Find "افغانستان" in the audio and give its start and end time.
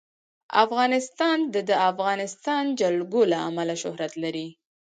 0.63-1.37, 1.89-2.63